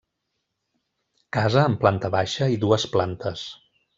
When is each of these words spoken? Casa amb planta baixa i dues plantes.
Casa 1.37 1.59
amb 1.71 1.77
planta 1.85 2.11
baixa 2.17 2.49
i 2.57 2.59
dues 2.65 2.87
plantes. 2.97 3.47